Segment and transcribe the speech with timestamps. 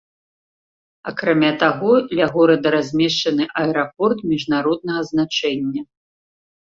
[1.11, 5.81] Акрамя таго, ля горада размешчаны аэрапорт міжнароднага значэння.